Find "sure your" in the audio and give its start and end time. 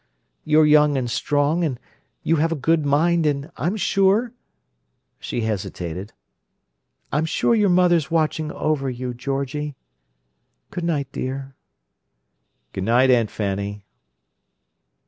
7.27-7.69